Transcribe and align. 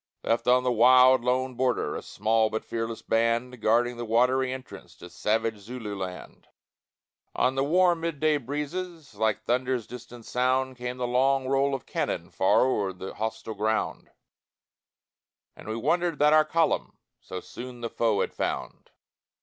Left 0.23 0.47
on 0.47 0.63
the 0.63 0.71
wild, 0.71 1.23
lone 1.23 1.53
border, 1.53 1.95
A 1.95 2.01
small 2.01 2.49
but 2.49 2.65
fearless 2.65 3.03
band, 3.03 3.61
Guarding 3.61 3.97
the 3.97 4.03
watery 4.03 4.51
entrance 4.51 4.95
To 4.95 5.11
savage 5.11 5.59
Zululand; 5.59 6.47
On 7.35 7.53
the 7.53 7.63
warm 7.63 8.01
mid 8.01 8.19
day 8.19 8.37
breezes, 8.37 9.13
Like 9.13 9.43
thunder's 9.43 9.85
distant 9.85 10.25
sound, 10.25 10.75
Came 10.77 10.97
the 10.97 11.05
long 11.05 11.47
roll 11.47 11.75
of 11.75 11.85
cannon 11.85 12.31
Far 12.31 12.61
o'er 12.65 12.93
the 12.93 13.13
hostile 13.13 13.53
ground, 13.53 14.09
And 15.55 15.67
we 15.67 15.75
wondered 15.75 16.17
that 16.17 16.33
our 16.33 16.45
column 16.45 16.97
So 17.19 17.39
soon 17.39 17.81
the 17.81 17.89
foe 17.91 18.21
had 18.21 18.33
found. 18.33 18.89